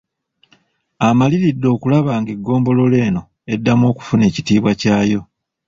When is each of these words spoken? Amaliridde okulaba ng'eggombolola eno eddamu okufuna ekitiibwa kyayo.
Amaliridde 1.07 1.67
okulaba 1.75 2.11
ng'eggombolola 2.21 2.97
eno 3.07 3.21
eddamu 3.53 3.83
okufuna 3.91 4.23
ekitiibwa 4.29 4.71
kyayo. 4.81 5.21